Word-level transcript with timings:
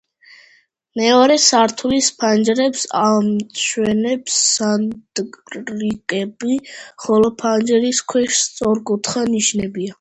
მეორე 1.01 1.35
სართულის 1.47 2.07
ფანჯრებს 2.23 2.87
ამშვენებს 3.01 4.39
სანდრიკები, 4.47 6.59
ხოლო 7.07 7.33
ფანჯრის 7.45 8.05
ქვეშ 8.15 8.43
სწორკუთხა 8.49 9.31
ნიშებია. 9.35 9.89